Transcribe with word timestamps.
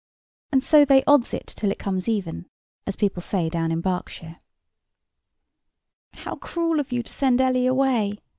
And 0.51 0.63
so 0.63 0.83
they 0.83 1.03
odds 1.05 1.31
it 1.31 1.45
till 1.55 1.69
it 1.69 1.77
comes 1.77 2.09
even, 2.09 2.47
as 2.87 2.95
folks 2.95 3.23
say 3.23 3.49
down 3.49 3.71
in 3.71 3.81
Berkshire. 3.81 4.39
"How 6.13 6.37
cruel 6.37 6.79
of 6.79 6.91
you 6.91 7.03
to 7.03 7.11
send 7.11 7.39
Ellie 7.39 7.67
away!" 7.67 8.17